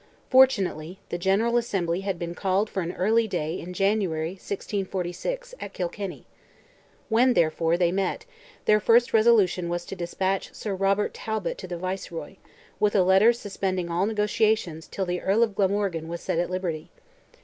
Fortunately, 0.31 0.97
the 1.09 1.19
General 1.19 1.57
Assembly 1.57 2.01
had 2.01 2.17
been 2.17 2.33
called 2.33 2.71
for 2.71 2.81
an 2.81 2.91
early 2.93 3.27
day 3.27 3.59
in 3.59 3.71
January, 3.71 4.31
1646, 4.31 5.53
at 5.59 5.73
Kilkenny. 5.73 6.25
When, 7.07 7.35
therefore, 7.35 7.77
they 7.77 7.91
met, 7.91 8.25
their 8.65 8.79
first 8.79 9.13
resolution 9.13 9.69
was 9.69 9.85
to 9.85 9.95
despatch 9.95 10.55
Sir 10.55 10.73
Robert 10.73 11.13
Talbot 11.13 11.59
to 11.59 11.67
the 11.67 11.77
Viceroy, 11.77 12.37
with 12.79 12.95
a 12.95 13.03
letter 13.03 13.31
suspending 13.31 13.91
all 13.91 14.07
negotiations 14.07 14.87
till 14.87 15.05
the 15.05 15.21
Earl 15.21 15.43
of 15.43 15.53
Glamorgan 15.53 16.07
was 16.07 16.21
set 16.21 16.39
at 16.39 16.49
liberty. 16.49 16.89